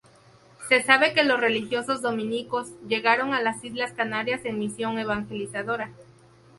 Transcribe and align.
Se 0.67 0.81
sabe 0.81 1.13
que 1.13 1.23
los 1.23 1.39
religiosos 1.39 2.01
Dominicos 2.01 2.71
llegaron 2.87 3.35
a 3.35 3.39
las 3.43 3.63
Islas 3.63 3.91
Canarias 3.91 4.41
en 4.45 4.57
misión 4.57 4.97
evangelizadora. 4.97 5.91